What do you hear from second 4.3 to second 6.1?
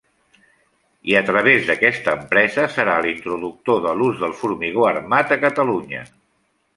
formigó armat a Catalunya.